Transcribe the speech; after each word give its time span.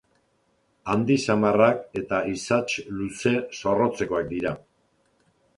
Handi 0.93 1.17
samarrak 1.25 1.83
eta 2.01 2.21
isats 2.37 2.79
luze 3.01 3.35
zorrotzekoak 3.61 4.29
dira. 4.37 4.59